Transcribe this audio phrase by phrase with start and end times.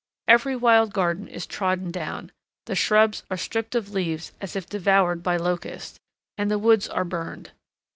[0.27, 2.31] Every wild garden is trodden down,
[2.65, 5.99] the shrubs are stripped of leaves as if devoured by locusts,
[6.39, 7.51] and the woods are burned.